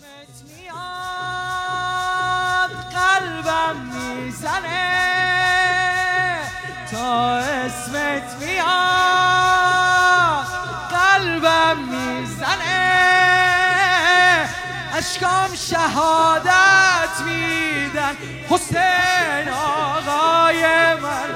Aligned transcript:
اسمت 0.00 0.36
میاد 0.48 0.80
قلبم 2.92 3.76
می‌زنه. 3.76 4.90
تا 6.90 7.36
اسمت 7.36 8.36
میاد 8.40 8.66
قلبم 10.90 11.78
می‌زنه. 11.78 12.80
اشکام 14.94 15.54
شهادت 15.54 17.20
میدن 17.26 18.16
حسین 18.50 19.48
آقای 19.48 20.94
من. 20.94 21.30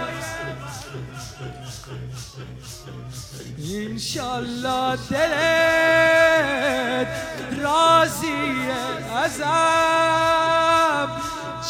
انشالله 3.58 4.96
دلت 5.10 5.83
راضیه 8.14 9.16
ازم 9.24 11.08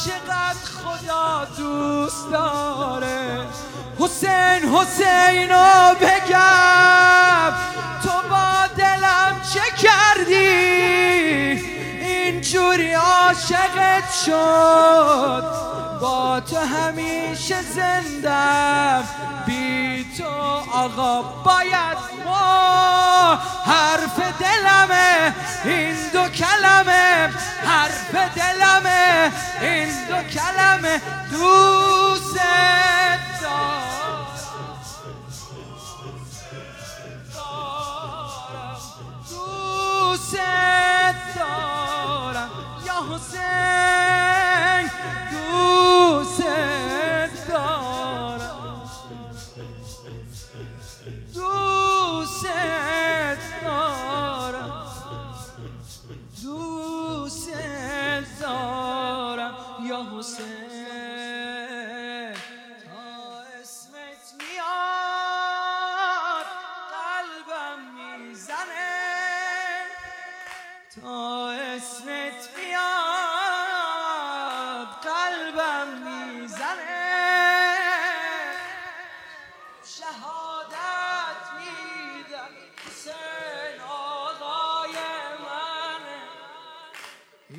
چقدر 0.04 0.64
خدا 0.82 1.44
دوست 1.56 2.30
داره. 2.32 3.46
حسین 3.98 4.74
حسین 4.74 5.48
رو 5.50 5.94
بگم. 6.00 7.52
تو 8.02 8.28
با 8.30 8.66
دلم 8.76 9.40
چه 9.54 9.60
کردی؟ 9.86 10.34
اینجوری 12.00 12.92
عاشقت 12.92 14.12
شد. 14.26 15.44
با 16.00 16.40
تو 16.40 16.56
همیشه 16.56 17.62
زندم. 17.62 19.04
بی 19.46 20.06
تو 20.18 20.24
آقا 20.72 21.22
باید 21.22 22.14
دلمه 22.24 23.13
این 25.64 25.96
دو 26.12 26.28
کلمه 26.28 27.30
حرف 27.64 28.14
دلمه 28.14 29.32
این 29.60 29.88
دو 30.08 30.22
کلمه 30.28 31.00
دوست. 31.30 32.40
حسین 60.02 60.70
تا 62.84 63.42
اسمت 63.62 64.24
میاد 64.38 66.46
قلبم 66.94 67.80
می‌زنه. 67.94 68.92
تا 71.02 71.22
اسمت 71.50 72.42
میاد 72.58 72.74
قلبم 75.02 75.88
می‌زنه. 75.88 77.04
شهادت 79.84 81.42
میدم 81.58 82.52
حسین 82.86 83.80
آقای 83.88 84.96
من 85.44 86.02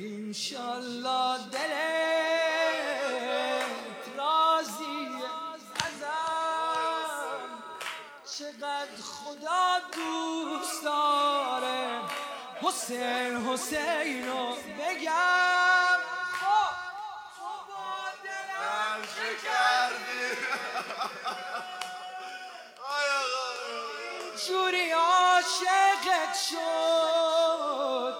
انشالله 0.00 1.38
دلت 1.52 1.95
خدا 9.06 9.78
دوست 9.92 10.84
داره. 10.84 12.00
حسین 12.62 13.36
حسین 13.46 14.26
رو 14.28 14.46
بگم. 14.78 15.98
خب، 16.32 16.72
تو 17.36 17.50
با 17.68 17.84
دلم 18.24 19.02
چه 19.02 19.28
کردی 19.46 20.26
آی 22.94 23.08
آقا. 23.20 24.36
جوری 24.48 24.90
عاشقت 24.90 26.34
شد. 26.50 28.14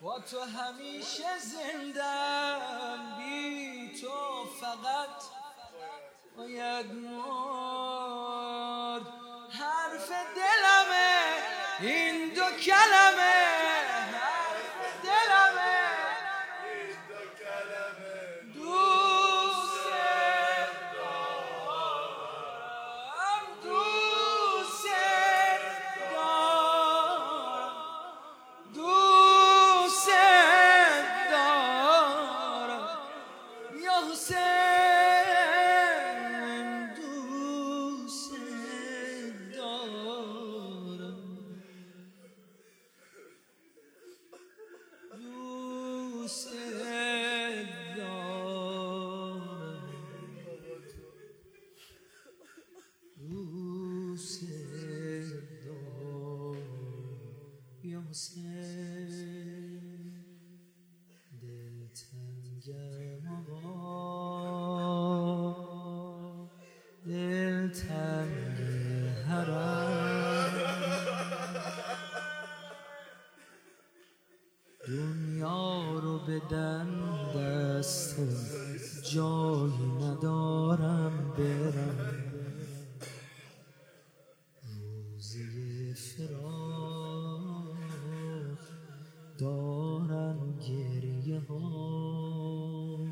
با 0.00 0.20
تو 0.20 0.40
همیشه 0.40 1.38
زندم. 1.38 3.16
بی 3.18 4.00
تو 4.00 4.46
فقط 4.60 5.22
باید 6.36 6.86
مرد 6.92 7.45
این 11.80 12.28
دو 12.34 12.42
کلمه 12.42 13.05
دوست 53.30 54.44
دارم. 55.64 56.56
یا 57.82 58.02
حسین 58.10 58.46
دلتنگم 61.42 63.26
آقا 63.32 64.10
دلتنگ 67.06 68.58
حرم 69.28 70.52
دنیا 74.88 75.98
رو 75.98 76.18
بدن 76.18 76.88
دست 77.34 78.16
جایی 79.12 79.86
ندارم 80.00 81.34
برم. 81.38 82.25
دارم 89.38 90.58
گریه 90.58 91.40
ها. 91.48 93.06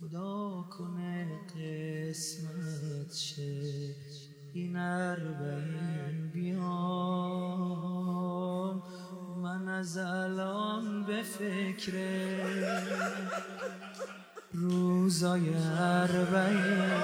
خدا 0.00 0.64
کنه 0.70 1.26
قسمت 1.48 3.14
شه 3.14 3.94
این 4.54 4.76
اربعین 4.76 6.30
بیام 6.32 7.22
من 9.42 9.68
از 9.68 9.96
الان 9.96 11.04
به 11.04 11.22
فکر 11.22 11.92
روزای 14.52 15.54
اربعین 15.78 17.01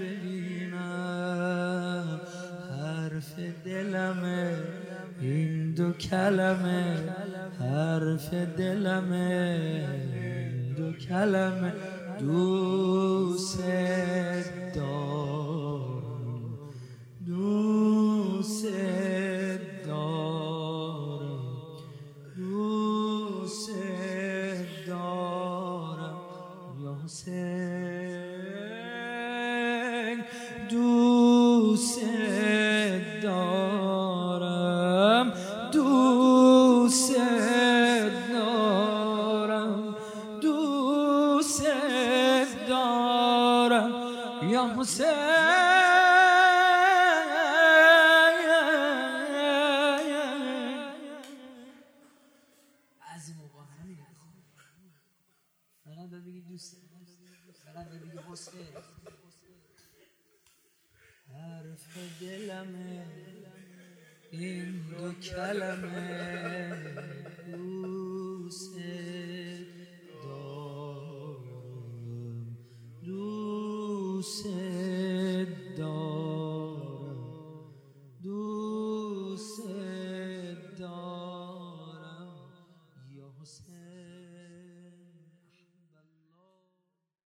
ببینم. 0.00 0.78
حرف 2.70 3.34
دلمه 3.64 4.56
این 5.20 5.74
دو 5.74 5.92
کلمه. 5.92 6.96
حرف 7.60 8.34
دلمه 8.34 9.88
این 10.14 10.74
دو 10.74 10.92
کلمه. 10.92 11.72
دوست 12.20 13.62
دوست 30.88 32.00
دارم 33.22 35.32
دوست 35.72 37.12
دارم 38.32 39.96
دوست 40.40 41.64
دارم. 42.68 43.92
یا 44.50 44.74
حسین. 44.78 45.06
فقط 55.84 56.10
بگی 56.10 56.40
دوست. 56.40 56.76
فقط 57.64 57.86
بگی 57.88 58.18
حسین. 58.30 58.66
حرف 61.34 62.20
دلمه 62.20 63.04
این 64.30 64.82
دو 64.90 65.12
کلمه. 65.12 67.17